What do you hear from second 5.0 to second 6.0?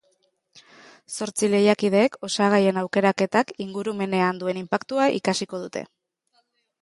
ikasiko dute.